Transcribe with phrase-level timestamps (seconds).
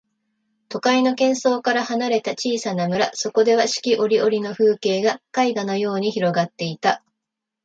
[0.67, 7.03] 都会の喧騒から離れた小さな村、そこでは四季折々の風景が絵画のように広がっていた。